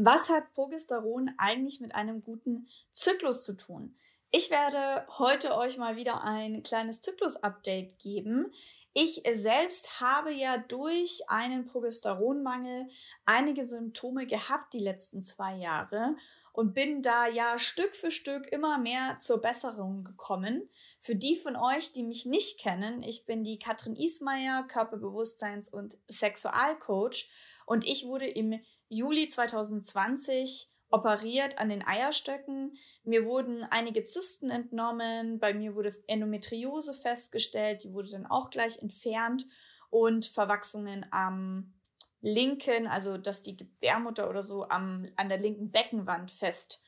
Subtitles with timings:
[0.00, 3.96] Was hat Progesteron eigentlich mit einem guten Zyklus zu tun?
[4.30, 8.52] Ich werde heute euch mal wieder ein kleines Zyklus-Update geben.
[8.92, 12.86] Ich selbst habe ja durch einen Progesteronmangel
[13.26, 16.14] einige Symptome gehabt die letzten zwei Jahre
[16.52, 20.68] und bin da ja Stück für Stück immer mehr zur Besserung gekommen.
[21.00, 25.96] Für die von euch, die mich nicht kennen, ich bin die Katrin Ismaier, Körperbewusstseins- und
[26.06, 27.28] Sexualcoach
[27.66, 32.76] und ich wurde im Juli 2020 operiert an den Eierstöcken.
[33.04, 38.78] Mir wurden einige Zysten entnommen, bei mir wurde Endometriose festgestellt, die wurde dann auch gleich
[38.78, 39.46] entfernt
[39.90, 41.74] und Verwachsungen am
[42.20, 46.82] linken, also dass die Gebärmutter oder so am, an der linken Beckenwand fest,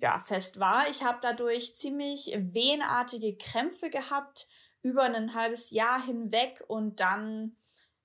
[0.00, 0.88] ja, fest war.
[0.88, 4.48] Ich habe dadurch ziemlich wehenartige Krämpfe gehabt
[4.82, 7.56] über ein halbes Jahr hinweg und dann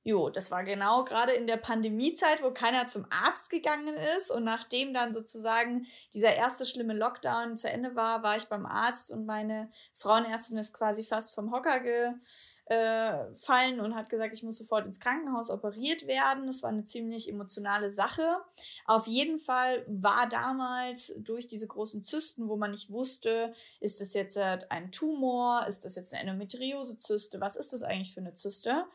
[0.03, 4.31] Jo, das war genau gerade in der Pandemiezeit, wo keiner zum Arzt gegangen ist.
[4.31, 9.11] Und nachdem dann sozusagen dieser erste schlimme Lockdown zu Ende war, war ich beim Arzt
[9.11, 14.85] und meine Frauenärztin ist quasi fast vom Hocker gefallen und hat gesagt, ich muss sofort
[14.85, 16.47] ins Krankenhaus operiert werden.
[16.47, 18.37] Das war eine ziemlich emotionale Sache.
[18.85, 24.13] Auf jeden Fall war damals durch diese großen Zysten, wo man nicht wusste, ist das
[24.13, 28.85] jetzt ein Tumor, ist das jetzt eine Endometriose-Zyste, was ist das eigentlich für eine Zyste?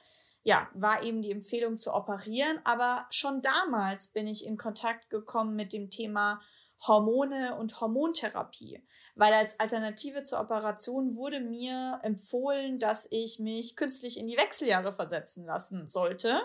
[0.44, 2.60] Ja, war eben die Empfehlung zu operieren.
[2.64, 6.40] Aber schon damals bin ich in Kontakt gekommen mit dem Thema
[6.86, 8.84] Hormone und Hormontherapie,
[9.14, 14.92] weil als Alternative zur Operation wurde mir empfohlen, dass ich mich künstlich in die Wechseljahre
[14.92, 16.42] versetzen lassen sollte.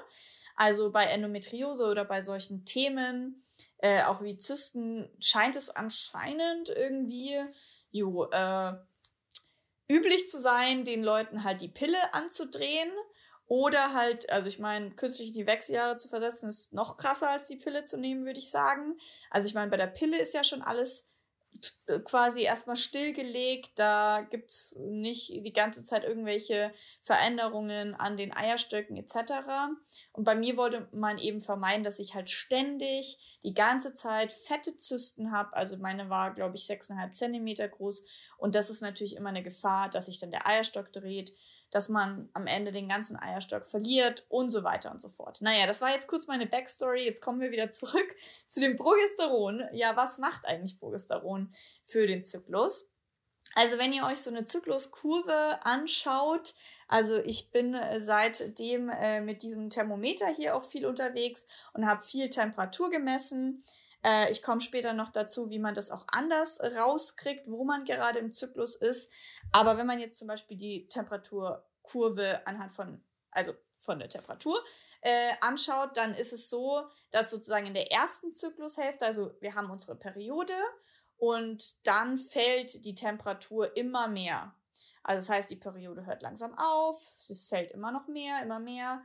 [0.56, 3.44] Also bei Endometriose oder bei solchen Themen,
[3.80, 7.38] äh, auch wie Zysten, scheint es anscheinend irgendwie
[7.92, 8.74] jo, äh,
[9.90, 12.92] üblich zu sein, den Leuten halt die Pille anzudrehen
[13.50, 17.46] oder halt, also ich meine, künstlich in die Wechseljahre zu versetzen, ist noch krasser als
[17.46, 19.00] die Pille zu nehmen, würde ich sagen.
[19.32, 21.04] Also ich meine, bei der Pille ist ja schon alles
[21.88, 23.72] äh, quasi erstmal stillgelegt.
[23.76, 26.72] Da gibt es nicht die ganze Zeit irgendwelche
[27.02, 29.34] Veränderungen an den Eierstöcken etc.
[30.14, 34.78] Und bei mir wollte man eben vermeiden, dass ich halt ständig die ganze Zeit fette
[34.78, 35.56] Zysten habe.
[35.56, 38.06] Also meine war, glaube ich, 6,5 Zentimeter groß.
[38.40, 41.34] Und das ist natürlich immer eine Gefahr, dass sich dann der Eierstock dreht
[41.72, 45.42] dass man am Ende den ganzen Eierstock verliert und so weiter und so fort.
[45.42, 47.06] Naja, das war jetzt kurz meine Backstory.
[47.06, 48.16] Jetzt kommen wir wieder zurück
[48.50, 49.64] zu dem Progesteron.
[49.74, 51.52] Ja, was macht eigentlich Progesteron
[51.84, 52.92] für den Zyklus?
[53.56, 56.54] Also wenn ihr euch so eine Zykluskurve anschaut,
[56.88, 62.04] also ich bin äh, seitdem äh, mit diesem Thermometer hier auch viel unterwegs und habe
[62.04, 63.64] viel Temperatur gemessen.
[64.04, 68.20] Äh, ich komme später noch dazu, wie man das auch anders rauskriegt, wo man gerade
[68.20, 69.12] im Zyklus ist.
[69.52, 74.64] Aber wenn man jetzt zum Beispiel die Temperaturkurve anhand von, also von der Temperatur
[75.02, 79.70] äh, anschaut, dann ist es so, dass sozusagen in der ersten Zyklushälfte, also wir haben
[79.72, 80.54] unsere Periode
[81.18, 84.54] und dann fällt die Temperatur immer mehr.
[85.04, 89.02] Also das heißt, die Periode hört langsam auf, es fällt immer noch mehr, immer mehr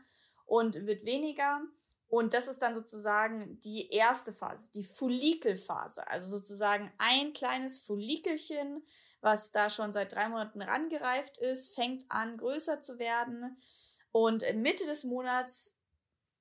[0.47, 1.63] und wird weniger.
[2.09, 6.07] Und das ist dann sozusagen die erste Phase, die Follikelphase.
[6.09, 8.85] Also sozusagen ein kleines Follikelchen,
[9.21, 13.57] was da schon seit drei Monaten rangereift ist, fängt an größer zu werden.
[14.13, 15.75] Und Mitte des Monats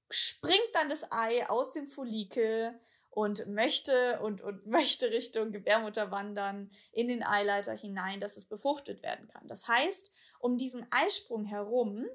[0.09, 6.71] springt dann das Ei aus dem Follikel und möchte und, und möchte Richtung Gebärmutter wandern,
[6.91, 9.47] in den Eileiter hinein, dass es befruchtet werden kann.
[9.47, 12.05] Das heißt, um diesen Eisprung herum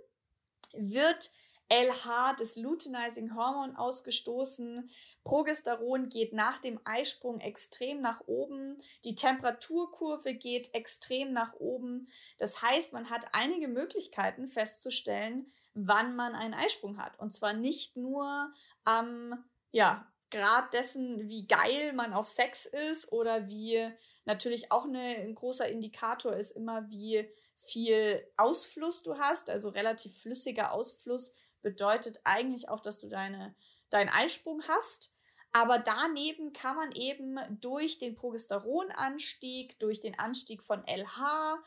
[0.75, 1.31] wird
[1.71, 4.89] LH, das Luteinizing Hormon, ausgestoßen.
[5.25, 8.79] Progesteron geht nach dem Eisprung extrem nach oben.
[9.05, 12.09] Die Temperaturkurve geht extrem nach oben.
[12.39, 17.19] Das heißt, man hat einige Möglichkeiten festzustellen, wann man einen Eisprung hat.
[17.19, 18.53] Und zwar nicht nur
[18.85, 23.91] am, ja, Grad dessen, wie geil man auf Sex ist oder wie
[24.25, 30.21] natürlich auch eine, ein großer Indikator ist immer, wie viel Ausfluss du hast, also relativ
[30.21, 33.55] flüssiger Ausfluss bedeutet eigentlich auch, dass du deine,
[33.91, 35.13] deinen Eisprung hast.
[35.53, 41.59] Aber daneben kann man eben durch den Progesteronanstieg, durch den Anstieg von LH,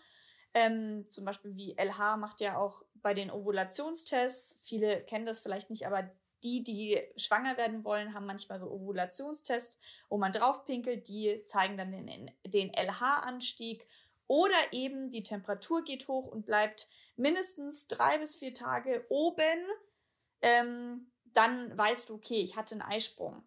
[0.54, 5.70] ähm, zum Beispiel wie LH macht ja auch bei den Ovulationstests, viele kennen das vielleicht
[5.70, 6.12] nicht, aber
[6.44, 9.80] die, die schwanger werden wollen, haben manchmal so Ovulationstests,
[10.10, 13.88] wo man draufpinkelt, die zeigen dann den, den LH-Anstieg
[14.28, 19.60] oder eben die Temperatur geht hoch und bleibt mindestens drei bis vier Tage oben.
[20.42, 23.44] Ähm, dann weißt du, okay, ich hatte einen Eisprung.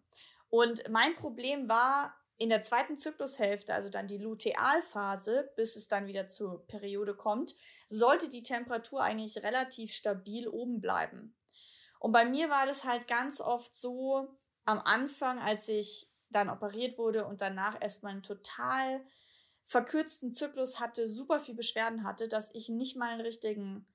[0.49, 6.07] Und mein Problem war in der zweiten Zyklushälfte, also dann die Lutealphase, bis es dann
[6.07, 7.55] wieder zur Periode kommt,
[7.87, 11.35] sollte die Temperatur eigentlich relativ stabil oben bleiben.
[11.99, 16.97] Und bei mir war das halt ganz oft so, am Anfang, als ich dann operiert
[16.97, 19.05] wurde und danach erstmal einen total
[19.63, 23.87] verkürzten Zyklus hatte, super viel Beschwerden hatte, dass ich nicht mal einen richtigen,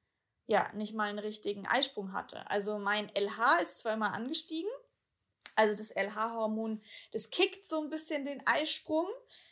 [0.51, 2.51] ja, nicht mal einen richtigen Eisprung hatte.
[2.51, 4.69] Also mein LH ist zweimal angestiegen.
[5.55, 6.83] Also das LH-Hormon,
[7.13, 9.07] das kickt so ein bisschen den Eisprung.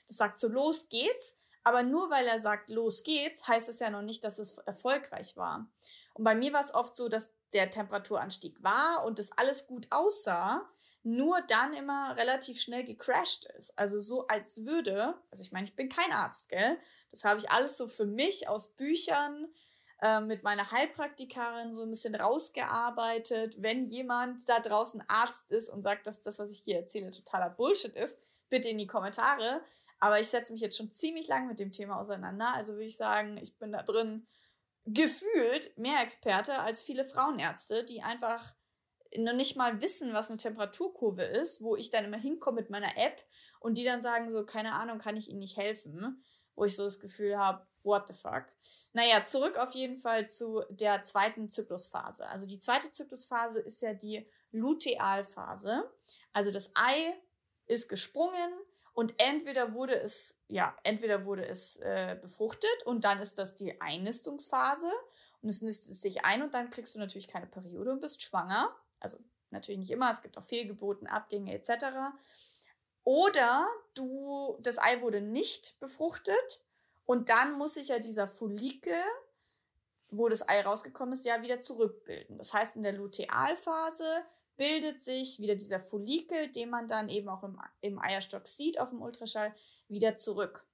[0.09, 1.37] Das sagt so, los geht's.
[1.63, 5.37] Aber nur weil er sagt, los geht's, heißt es ja noch nicht, dass es erfolgreich
[5.37, 5.71] war.
[6.15, 9.87] Und bei mir war es oft so, dass der Temperaturanstieg war und das alles gut
[9.91, 10.69] aussah,
[11.05, 13.79] nur dann immer relativ schnell gecrashed ist.
[13.79, 16.77] Also so als würde, also ich meine, ich bin kein Arzt, gell?
[17.13, 19.47] Das habe ich alles so für mich aus Büchern
[20.01, 23.61] äh, mit meiner Heilpraktikerin so ein bisschen rausgearbeitet.
[23.61, 27.51] Wenn jemand da draußen Arzt ist und sagt, dass das, was ich hier erzähle, totaler
[27.51, 28.19] Bullshit ist,
[28.49, 29.63] bitte in die Kommentare.
[30.01, 32.55] Aber ich setze mich jetzt schon ziemlich lang mit dem Thema auseinander.
[32.55, 34.27] Also würde ich sagen, ich bin da drin
[34.85, 38.55] gefühlt mehr Experte als viele Frauenärzte, die einfach
[39.17, 42.97] noch nicht mal wissen, was eine Temperaturkurve ist, wo ich dann immer hinkomme mit meiner
[42.97, 43.25] App
[43.61, 46.23] und die dann sagen so, keine Ahnung, kann ich ihnen nicht helfen,
[46.55, 48.45] wo ich so das Gefühl habe, what the fuck.
[48.93, 52.27] Naja, zurück auf jeden Fall zu der zweiten Zyklusphase.
[52.27, 55.91] Also die zweite Zyklusphase ist ja die Lutealphase.
[56.33, 57.15] Also das Ei
[57.67, 58.53] ist gesprungen
[58.95, 63.81] und entweder wurde es, ja, entweder wurde es äh, befruchtet und dann ist das die
[63.81, 64.91] Einnistungsphase
[65.43, 68.75] und es nistet sich ein und dann kriegst du natürlich keine Periode und bist schwanger.
[68.99, 69.19] Also
[69.51, 71.87] natürlich nicht immer, es gibt auch Fehlgeburten, Abgänge etc.
[73.05, 76.61] Oder du, das Ei wurde nicht befruchtet
[77.09, 79.01] und dann muss sich ja dieser Follikel,
[80.11, 82.37] wo das Ei rausgekommen ist, ja wieder zurückbilden.
[82.37, 84.27] Das heißt, in der Lutealphase
[84.59, 88.91] bildet sich wieder dieser Follikel, den man dann eben auch im, im Eierstock sieht auf
[88.91, 89.55] dem Ultraschall,
[89.89, 90.67] wieder zurück.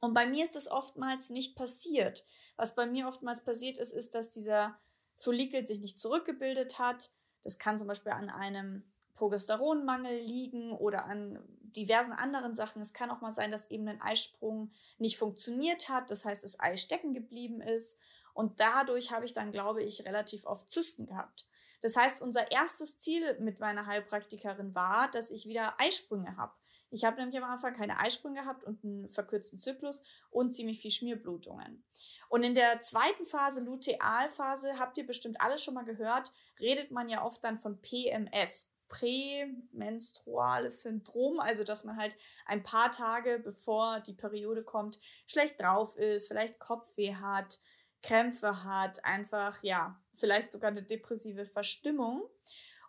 [0.00, 2.24] Und bei mir ist das oftmals nicht passiert.
[2.56, 4.78] Was bei mir oftmals passiert ist, ist, dass dieser
[5.16, 7.10] Follikel sich nicht zurückgebildet hat.
[7.44, 11.38] Das kann zum Beispiel an einem Progesteronmangel liegen oder an
[11.76, 12.80] diversen anderen Sachen.
[12.80, 16.58] Es kann auch mal sein, dass eben ein Eisprung nicht funktioniert hat, das heißt, das
[16.60, 17.98] Ei stecken geblieben ist.
[18.32, 21.48] Und dadurch habe ich dann, glaube ich, relativ oft Zysten gehabt.
[21.80, 26.52] Das heißt, unser erstes Ziel mit meiner Heilpraktikerin war, dass ich wieder Eisprünge habe.
[26.90, 30.90] Ich habe nämlich am Anfang keine Eisprünge gehabt und einen verkürzten Zyklus und ziemlich viel
[30.90, 31.84] Schmierblutungen.
[32.28, 37.08] Und in der zweiten Phase, Lutealphase, habt ihr bestimmt alle schon mal gehört, redet man
[37.08, 44.00] ja oft dann von PMS, prämenstruales Syndrom, also dass man halt ein paar Tage bevor
[44.00, 47.58] die Periode kommt, schlecht drauf ist, vielleicht Kopfweh hat,
[48.02, 52.28] Krämpfe hat, einfach ja, vielleicht sogar eine depressive Verstimmung.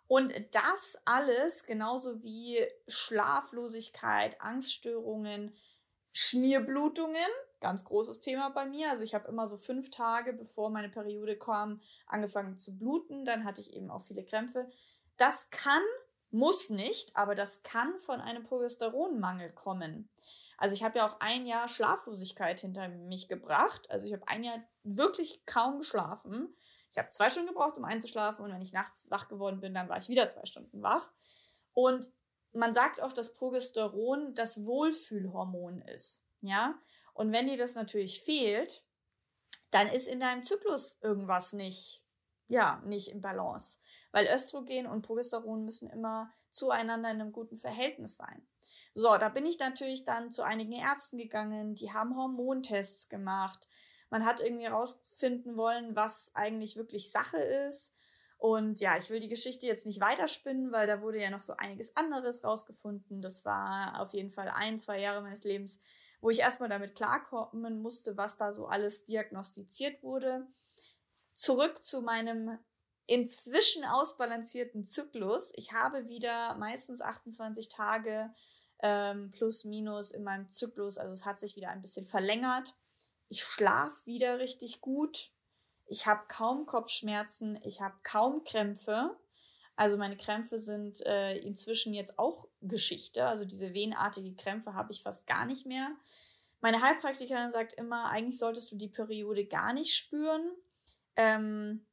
[0.06, 2.58] Und das alles, genauso wie
[2.88, 5.54] Schlaflosigkeit, Angststörungen,
[6.12, 7.28] Schmierblutungen,
[7.60, 8.90] ganz großes Thema bei mir.
[8.90, 13.24] Also ich habe immer so fünf Tage, bevor meine Periode kam, angefangen zu bluten.
[13.24, 14.68] Dann hatte ich eben auch viele Krämpfe.
[15.20, 15.82] Das kann,
[16.30, 20.08] muss nicht, aber das kann von einem Progesteronmangel kommen.
[20.56, 23.90] Also ich habe ja auch ein Jahr Schlaflosigkeit hinter mich gebracht.
[23.90, 26.56] Also ich habe ein Jahr wirklich kaum geschlafen.
[26.90, 29.90] Ich habe zwei Stunden gebraucht, um einzuschlafen und wenn ich nachts wach geworden bin, dann
[29.90, 31.12] war ich wieder zwei Stunden wach.
[31.74, 32.08] Und
[32.54, 36.24] man sagt auch, dass Progesteron das Wohlfühlhormon ist.
[36.40, 36.78] Ja?
[37.12, 38.86] Und wenn dir das natürlich fehlt,
[39.70, 42.06] dann ist in deinem Zyklus irgendwas nicht,
[42.50, 43.78] ja, nicht im Balance.
[44.10, 48.46] Weil Östrogen und Progesteron müssen immer zueinander in einem guten Verhältnis sein.
[48.92, 53.68] So, da bin ich natürlich dann zu einigen Ärzten gegangen, die haben Hormontests gemacht,
[54.10, 57.94] man hat irgendwie herausfinden wollen, was eigentlich wirklich Sache ist.
[58.36, 61.54] Und ja, ich will die Geschichte jetzt nicht weiterspinnen, weil da wurde ja noch so
[61.56, 63.22] einiges anderes rausgefunden.
[63.22, 65.78] Das war auf jeden Fall ein, zwei Jahre meines Lebens,
[66.20, 70.48] wo ich erstmal damit klarkommen musste, was da so alles diagnostiziert wurde.
[71.40, 72.58] Zurück zu meinem
[73.06, 75.52] inzwischen ausbalancierten Zyklus.
[75.54, 78.30] Ich habe wieder meistens 28 Tage
[78.80, 80.98] ähm, plus minus in meinem Zyklus.
[80.98, 82.74] Also es hat sich wieder ein bisschen verlängert.
[83.30, 85.30] Ich schlafe wieder richtig gut.
[85.86, 87.58] Ich habe kaum Kopfschmerzen.
[87.64, 89.16] Ich habe kaum Krämpfe.
[89.76, 93.26] Also meine Krämpfe sind äh, inzwischen jetzt auch Geschichte.
[93.26, 95.90] Also diese wehenartige Krämpfe habe ich fast gar nicht mehr.
[96.60, 100.52] Meine Heilpraktikerin sagt immer, eigentlich solltest du die Periode gar nicht spüren.
[101.16, 101.86] Ähm,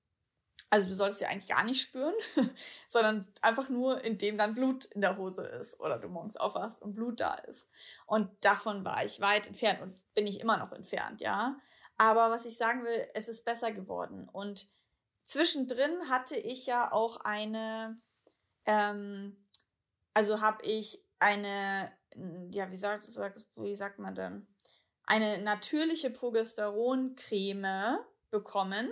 [0.69, 2.13] also du solltest sie eigentlich gar nicht spüren,
[2.87, 6.93] sondern einfach nur, indem dann Blut in der Hose ist oder du morgens aufwachst und
[6.93, 7.69] Blut da ist.
[8.05, 11.57] Und davon war ich weit entfernt und bin ich immer noch entfernt, ja.
[11.97, 14.27] Aber was ich sagen will, es ist besser geworden.
[14.29, 14.69] Und
[15.23, 17.99] zwischendrin hatte ich ja auch eine,
[18.65, 19.41] ähm,
[20.13, 21.91] also habe ich eine,
[22.53, 23.07] ja, wie sagt,
[23.55, 24.47] wie sagt man denn?
[25.03, 28.91] Eine natürliche Progesteroncreme bekommen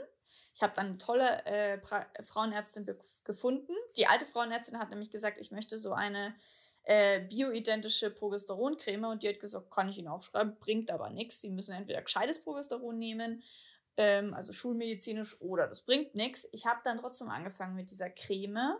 [0.53, 1.79] ich habe dann eine tolle äh,
[2.23, 2.85] Frauenärztin
[3.23, 6.35] gefunden, die alte Frauenärztin hat nämlich gesagt, ich möchte so eine
[6.83, 11.41] äh, bioidentische Progesteroncreme und die hat gesagt, kann ich Ihnen aufschreiben, bringt aber nichts.
[11.41, 13.43] Sie müssen entweder gescheites Progesteron nehmen,
[13.97, 16.47] ähm, also schulmedizinisch, oder das bringt nichts.
[16.51, 18.77] Ich habe dann trotzdem angefangen mit dieser Creme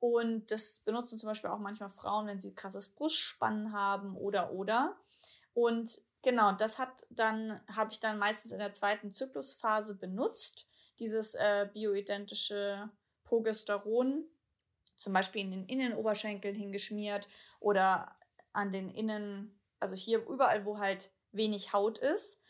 [0.00, 4.96] und das benutzen zum Beispiel auch manchmal Frauen, wenn sie krasses Brustspannen haben oder oder.
[5.54, 10.66] Und genau, das hat dann, habe ich dann meistens in der zweiten Zyklusphase benutzt,
[10.98, 12.90] dieses äh, bioidentische
[13.24, 14.24] Progesteron
[14.96, 17.28] zum Beispiel in den Innenoberschenkeln hingeschmiert
[17.60, 18.16] oder
[18.52, 22.40] an den Innen, also hier überall, wo halt wenig Haut ist.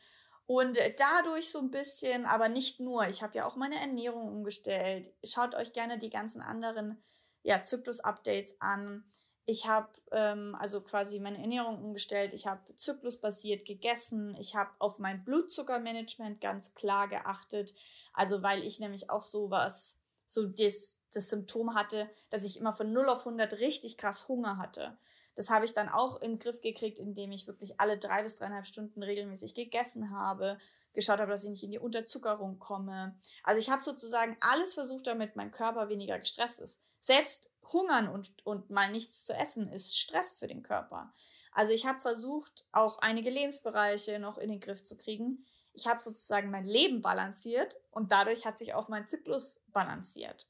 [0.47, 5.11] Und dadurch so ein bisschen, aber nicht nur, ich habe ja auch meine Ernährung umgestellt.
[5.25, 7.03] Schaut euch gerne die ganzen anderen
[7.43, 9.05] ja, Zyklus-Updates an.
[9.45, 12.33] Ich habe ähm, also quasi meine Ernährung umgestellt.
[12.33, 14.37] Ich habe zyklusbasiert gegessen.
[14.39, 17.75] Ich habe auf mein Blutzuckermanagement ganz klar geachtet.
[18.13, 22.93] Also weil ich nämlich auch sowas, so das das Symptom hatte, dass ich immer von
[22.93, 24.97] 0 auf 100 richtig krass Hunger hatte.
[25.35, 28.67] Das habe ich dann auch im Griff gekriegt, indem ich wirklich alle drei bis dreieinhalb
[28.67, 30.59] Stunden regelmäßig gegessen habe,
[30.93, 33.19] geschaut habe, dass ich nicht in die Unterzuckerung komme.
[33.43, 36.83] Also ich habe sozusagen alles versucht, damit mein Körper weniger gestresst ist.
[37.01, 41.13] Selbst hungern und, und mal nichts zu essen ist Stress für den Körper.
[41.53, 45.45] Also ich habe versucht, auch einige Lebensbereiche noch in den Griff zu kriegen.
[45.75, 50.47] Ich habe sozusagen mein Leben balanciert und dadurch hat sich auch mein Zyklus balanciert.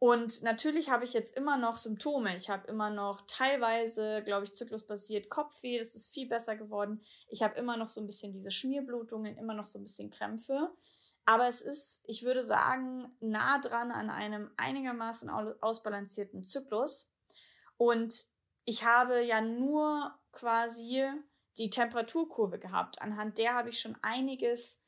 [0.00, 2.34] Und natürlich habe ich jetzt immer noch Symptome.
[2.34, 5.76] Ich habe immer noch teilweise, glaube ich, zyklusbasiert Kopfweh.
[5.76, 7.02] Das ist viel besser geworden.
[7.28, 10.70] Ich habe immer noch so ein bisschen diese Schmierblutungen, immer noch so ein bisschen Krämpfe.
[11.24, 17.10] Aber es ist, ich würde sagen, nah dran an einem einigermaßen ausbalancierten Zyklus.
[17.76, 18.24] Und
[18.64, 21.06] ich habe ja nur quasi
[21.58, 23.00] die Temperaturkurve gehabt.
[23.00, 24.78] Anhand der habe ich schon einiges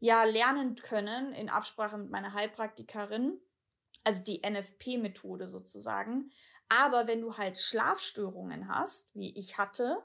[0.00, 3.40] ja lernen können in Absprache mit meiner Heilpraktikerin
[4.06, 6.30] also die NFP-Methode sozusagen.
[6.68, 10.00] Aber wenn du halt Schlafstörungen hast, wie ich hatte,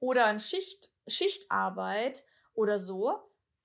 [0.00, 3.20] oder Schicht, Schichtarbeit oder so,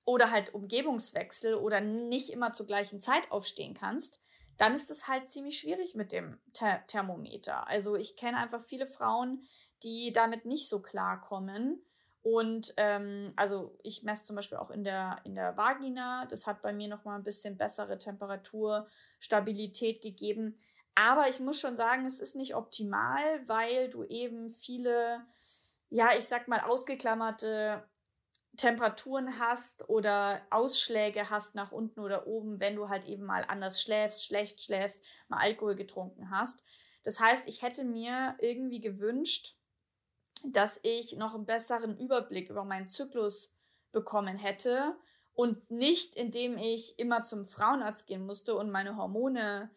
[0.10, 4.20] oder halt Umgebungswechsel oder nicht immer zur gleichen Zeit aufstehen kannst,
[4.58, 7.68] dann ist es halt ziemlich schwierig mit dem Ther Thermometer.
[7.68, 9.44] Also ich kenne einfach viele Frauen,
[9.84, 11.80] die damit nicht so klarkommen
[12.24, 16.26] und ähm, also ich messe zum Beispiel auch in der, in der Vagina.
[16.26, 20.58] Das hat bei mir nochmal ein bisschen bessere Temperaturstabilität gegeben.
[20.96, 25.22] Aber ich muss schon sagen, es ist nicht optimal, weil du eben viele,
[25.90, 27.84] ja, ich sag mal, ausgeklammerte
[28.60, 33.82] Temperaturen hast oder Ausschläge hast nach unten oder oben, wenn du halt eben mal anders
[33.82, 36.62] schläfst, schlecht schläfst, mal Alkohol getrunken hast.
[37.04, 39.56] Das heißt, ich hätte mir irgendwie gewünscht,
[40.44, 43.54] dass ich noch einen besseren Überblick über meinen Zyklus
[43.92, 44.98] bekommen hätte
[45.34, 49.72] und nicht indem ich immer zum Frauenarzt gehen musste und meine Hormone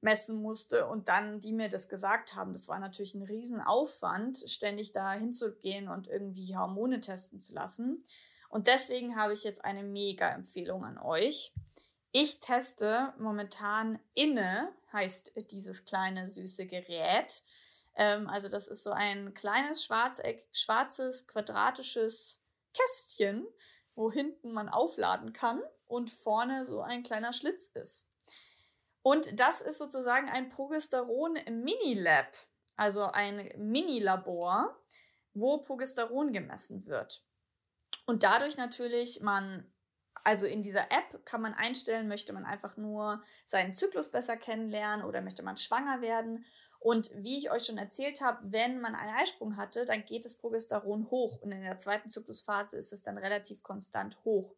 [0.00, 2.52] messen musste und dann die mir das gesagt haben.
[2.52, 8.04] Das war natürlich ein Riesenaufwand, ständig da hinzugehen und irgendwie Hormone testen zu lassen.
[8.48, 11.52] Und deswegen habe ich jetzt eine mega Empfehlung an euch.
[12.12, 17.42] Ich teste momentan Inne, heißt dieses kleine süße Gerät.
[17.96, 22.40] Ähm, also das ist so ein kleines Schwarzeck, schwarzes, quadratisches
[22.72, 23.46] Kästchen,
[23.94, 28.06] wo hinten man aufladen kann und vorne so ein kleiner Schlitz ist.
[29.06, 32.36] Und das ist sozusagen ein Progesteron-Mini-Lab,
[32.74, 34.76] also ein Mini-Labor,
[35.32, 37.24] wo Progesteron gemessen wird.
[38.06, 39.72] Und dadurch natürlich man,
[40.24, 45.06] also in dieser App kann man einstellen, möchte man einfach nur seinen Zyklus besser kennenlernen
[45.06, 46.44] oder möchte man schwanger werden
[46.80, 50.34] und wie ich euch schon erzählt habe, wenn man einen Eisprung hatte, dann geht das
[50.34, 54.56] Progesteron hoch und in der zweiten Zyklusphase ist es dann relativ konstant hoch.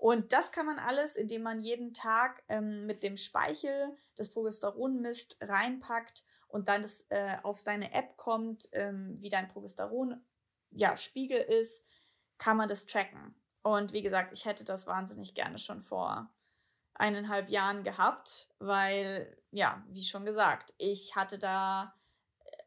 [0.00, 5.02] Und das kann man alles, indem man jeden Tag ähm, mit dem Speichel das Progesteron
[5.02, 10.24] misst, reinpackt und dann das, äh, auf seine App kommt, ähm, wie dein Progesteron
[10.70, 11.84] ja, Spiegel ist,
[12.38, 13.34] kann man das tracken.
[13.62, 16.32] Und wie gesagt, ich hätte das wahnsinnig gerne schon vor
[16.94, 21.94] eineinhalb Jahren gehabt, weil, ja, wie schon gesagt, ich hatte da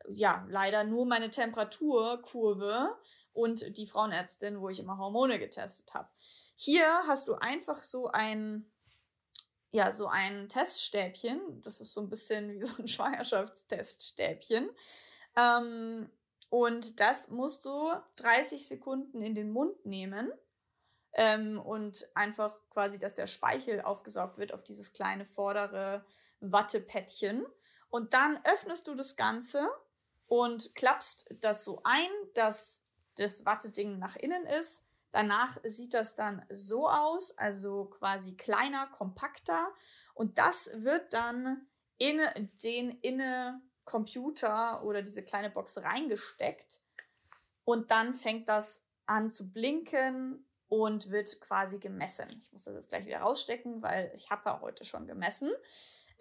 [0.10, 2.98] ja leider nur meine Temperaturkurve
[3.34, 6.10] und die Frauenärztin, wo ich immer Hormone getestet habe.
[6.56, 8.70] Hier hast du einfach so ein
[9.74, 11.62] ja, so ein Teststäbchen.
[11.64, 14.70] Das ist so ein bisschen wie so ein Schwangerschaftsteststäbchen.
[15.36, 16.10] Ähm,
[16.50, 20.32] und das musst du 30 Sekunden in den Mund nehmen
[21.14, 26.06] ähm, und einfach quasi, dass der Speichel aufgesaugt wird auf dieses kleine vordere
[26.40, 27.44] Wattepäckchen.
[27.90, 29.68] Und dann öffnest du das Ganze
[30.34, 32.82] und klappst das so ein, dass
[33.18, 34.84] das Watteding nach innen ist.
[35.12, 39.72] Danach sieht das dann so aus, also quasi kleiner, kompakter.
[40.16, 41.68] Und das wird dann
[42.00, 42.20] in
[42.64, 46.82] den Inne-Computer oder diese kleine Box reingesteckt.
[47.64, 52.26] Und dann fängt das an zu blinken und wird quasi gemessen.
[52.42, 55.52] Ich muss das jetzt gleich wieder rausstecken, weil ich habe ja heute schon gemessen.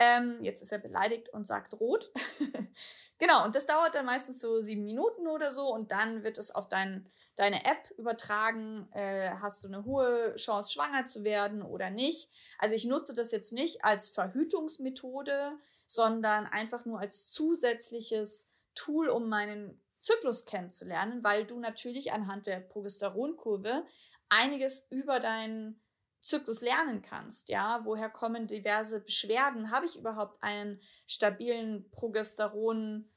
[0.02, 2.10] Ähm, jetzt ist er beleidigt und sagt rot.
[3.18, 6.50] genau, und das dauert dann meistens so sieben Minuten oder so und dann wird es
[6.52, 8.88] auf dein, deine App übertragen.
[8.92, 12.30] Äh, hast du eine hohe Chance, schwanger zu werden oder nicht?
[12.58, 15.52] Also ich nutze das jetzt nicht als Verhütungsmethode,
[15.86, 22.58] sondern einfach nur als zusätzliches Tool, um meinen Zyklus kennenzulernen, weil du natürlich anhand der
[22.58, 23.84] Progesteronkurve
[24.28, 25.81] einiges über deinen
[26.22, 27.48] Zyklus lernen kannst.
[27.48, 29.70] Ja, woher kommen diverse Beschwerden?
[29.70, 33.10] Habe ich überhaupt einen stabilen Progesteron,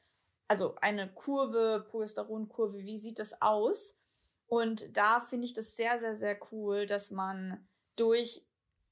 [0.47, 2.79] also eine Kurve, Progesteronkurve?
[2.79, 3.99] Wie sieht das aus?
[4.47, 8.45] Und da finde ich das sehr, sehr, sehr cool, dass man durch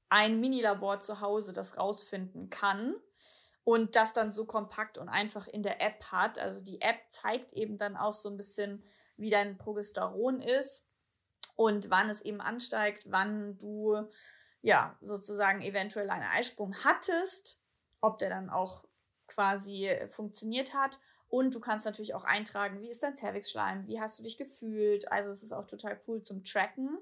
[0.09, 2.95] ein Minilabor zu Hause das rausfinden kann
[3.63, 6.37] und das dann so kompakt und einfach in der App hat.
[6.37, 8.83] Also die App zeigt eben dann auch so ein bisschen,
[9.17, 10.85] wie dein Progesteron ist
[11.55, 14.07] und wann es eben ansteigt, wann du
[14.61, 17.59] ja sozusagen eventuell einen Eisprung hattest,
[18.01, 18.85] ob der dann auch
[19.27, 20.99] quasi funktioniert hat.
[21.27, 25.11] Und du kannst natürlich auch eintragen, wie ist dein Cervixschleim, wie hast du dich gefühlt.
[25.11, 26.97] Also es ist auch total cool zum Tracken.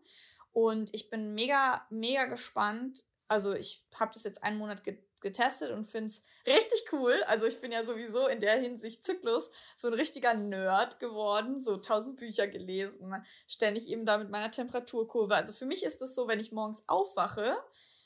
[0.53, 3.03] Und ich bin mega, mega gespannt.
[3.27, 7.23] Also ich habe das jetzt einen Monat ge getestet und finde es richtig cool.
[7.27, 11.77] Also ich bin ja sowieso in der Hinsicht Zyklus so ein richtiger Nerd geworden, so
[11.77, 13.13] tausend Bücher gelesen,
[13.47, 15.35] ständig eben da mit meiner Temperaturkurve.
[15.35, 17.55] Also für mich ist es so, wenn ich morgens aufwache,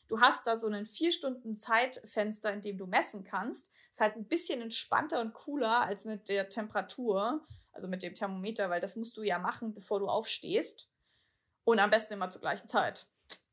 [0.07, 3.71] du hast da so einen vier Stunden Zeitfenster, in dem du messen kannst.
[3.91, 8.69] Ist halt ein bisschen entspannter und cooler als mit der Temperatur, also mit dem Thermometer,
[8.69, 10.87] weil das musst du ja machen, bevor du aufstehst.
[11.63, 13.07] Und am besten immer zur gleichen Zeit.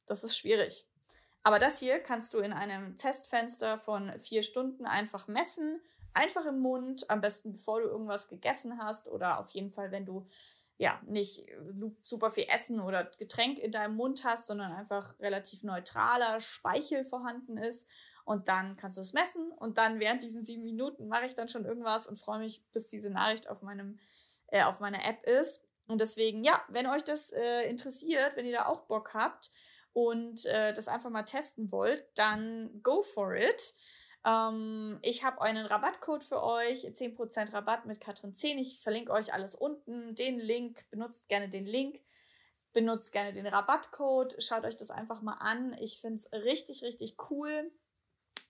[0.07, 0.85] Das ist schwierig.
[1.43, 5.81] Aber das hier kannst du in einem Testfenster von vier Stunden einfach messen.
[6.15, 10.05] Einfach im Mund, am besten bevor du irgendwas gegessen hast oder auf jeden Fall, wenn
[10.05, 10.27] du
[10.77, 11.47] ja nicht
[12.03, 17.57] super viel Essen oder Getränk in deinem Mund hast, sondern einfach relativ neutraler Speichel vorhanden
[17.57, 17.88] ist.
[18.25, 21.49] Und dann kannst du es messen und dann während diesen sieben Minuten mache ich dann
[21.49, 23.99] schon irgendwas und freue mich, bis diese Nachricht auf meinem
[24.49, 25.64] äh, auf meiner App ist.
[25.88, 29.51] Und deswegen, ja, wenn euch das äh, interessiert, wenn ihr da auch Bock habt,
[29.92, 33.74] und äh, das einfach mal testen wollt, dann go for it.
[34.24, 38.59] Ähm, ich habe einen Rabattcode für euch, 10% Rabatt mit Katrin 10.
[38.59, 42.00] Ich verlinke euch alles unten, den Link, benutzt gerne den Link,
[42.72, 45.76] benutzt gerne den Rabattcode, schaut euch das einfach mal an.
[45.81, 47.70] Ich finde es richtig, richtig cool.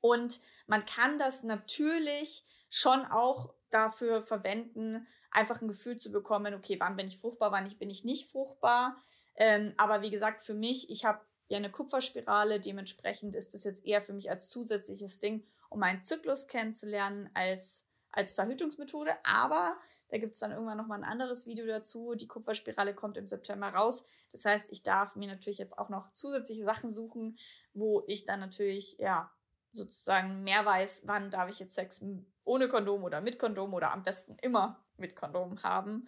[0.00, 6.76] Und man kann das natürlich schon auch dafür verwenden, einfach ein Gefühl zu bekommen, okay,
[6.78, 9.00] wann bin ich fruchtbar, wann bin ich nicht fruchtbar.
[9.36, 11.20] Ähm, aber wie gesagt, für mich, ich habe
[11.52, 12.60] ja eine Kupferspirale.
[12.60, 17.84] Dementsprechend ist das jetzt eher für mich als zusätzliches Ding, um meinen Zyklus kennenzulernen, als,
[18.10, 19.12] als Verhütungsmethode.
[19.22, 19.76] Aber
[20.08, 22.14] da gibt es dann irgendwann nochmal ein anderes Video dazu.
[22.14, 24.06] Die Kupferspirale kommt im September raus.
[24.32, 27.38] Das heißt, ich darf mir natürlich jetzt auch noch zusätzliche Sachen suchen,
[27.74, 29.30] wo ich dann natürlich, ja,
[29.74, 32.02] sozusagen mehr weiß, wann darf ich jetzt Sex
[32.44, 36.06] ohne Kondom oder mit Kondom oder am besten immer mit Kondom haben.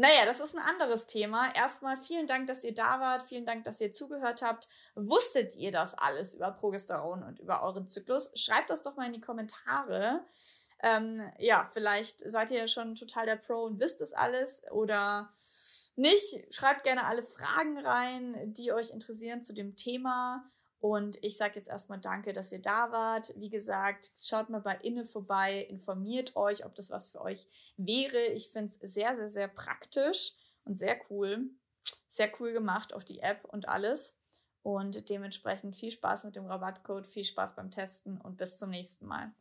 [0.00, 1.52] Naja, das ist ein anderes Thema.
[1.56, 3.24] Erstmal vielen Dank, dass ihr da wart.
[3.24, 4.68] Vielen Dank, dass ihr zugehört habt.
[4.94, 8.30] Wusstet ihr das alles über Progesteron und über euren Zyklus?
[8.36, 10.24] Schreibt das doch mal in die Kommentare.
[10.84, 15.32] Ähm, ja, vielleicht seid ihr ja schon total der Pro und wisst es alles oder
[15.96, 16.54] nicht.
[16.54, 20.48] Schreibt gerne alle Fragen rein, die euch interessieren zu dem Thema.
[20.80, 23.32] Und ich sage jetzt erstmal danke, dass ihr da wart.
[23.36, 28.26] Wie gesagt, schaut mal bei Inne vorbei, informiert euch, ob das was für euch wäre.
[28.26, 31.50] Ich finde es sehr, sehr, sehr praktisch und sehr cool.
[32.08, 34.16] Sehr cool gemacht, auf die App und alles.
[34.62, 39.06] Und dementsprechend viel Spaß mit dem Rabattcode, viel Spaß beim Testen und bis zum nächsten
[39.06, 39.32] Mal.